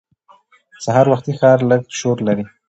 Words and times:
سهار 0.85 1.05
وختي 1.09 1.33
ښار 1.39 1.59
لږ 1.69 1.81
شور 1.99 2.17
لري 2.27 2.45